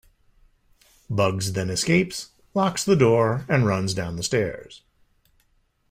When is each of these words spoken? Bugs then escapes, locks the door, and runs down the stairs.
Bugs 1.11 1.53
then 1.53 1.69
escapes, 1.69 2.31
locks 2.55 2.83
the 2.83 2.95
door, 2.95 3.45
and 3.47 3.67
runs 3.67 3.93
down 3.93 4.15
the 4.15 4.23
stairs. 4.23 4.81